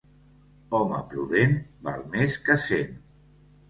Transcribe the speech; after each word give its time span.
Home 0.77 1.03
prudent 1.13 1.55
val 1.91 2.05
més 2.19 2.43
que 2.51 2.61
cent. 2.69 3.03